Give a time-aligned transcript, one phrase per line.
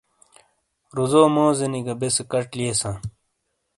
[0.95, 2.95] روزو موزینی گہ بیسے کچ لِیساں۔